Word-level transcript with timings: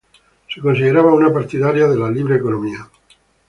Se 0.51 0.59
consideraba 0.59 1.13
una 1.13 1.31
partidaria 1.31 1.87
de 1.87 1.95
la 1.95 2.09
libre 2.09 2.37
economía. 2.37 2.89